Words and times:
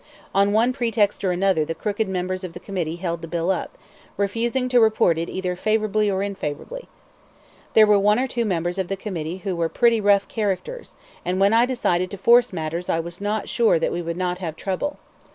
On 0.33 0.51
one 0.51 0.73
pretext 0.73 1.23
or 1.23 1.31
another 1.31 1.63
the 1.63 1.75
crooked 1.75 2.09
members 2.09 2.43
of 2.43 2.53
the 2.53 2.59
committee 2.59 2.95
held 2.95 3.21
the 3.21 3.27
bill 3.27 3.51
up, 3.51 3.77
refusing 4.17 4.67
to 4.67 4.79
report 4.79 5.19
it 5.19 5.29
either 5.29 5.55
favorably 5.55 6.09
or 6.09 6.23
unfavorably. 6.23 6.89
There 7.75 7.85
were 7.85 7.99
one 7.99 8.17
or 8.17 8.25
two 8.25 8.43
members 8.43 8.79
of 8.79 8.87
the 8.87 8.97
committee 8.97 9.37
who 9.45 9.55
were 9.55 9.69
pretty 9.69 10.01
rough 10.01 10.27
characters, 10.27 10.95
and 11.23 11.39
when 11.39 11.53
I 11.53 11.67
decided 11.67 12.09
to 12.09 12.17
force 12.17 12.51
matters 12.51 12.89
I 12.89 12.99
was 12.99 13.21
not 13.21 13.47
sure 13.47 13.77
that 13.77 13.91
we 13.91 14.01
would 14.01 14.17
not 14.17 14.39
have 14.39 14.55
trouble. 14.55 14.97